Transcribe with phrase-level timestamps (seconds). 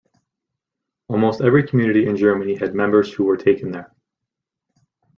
[1.09, 3.93] Almost every community in Germany had members who were taken there.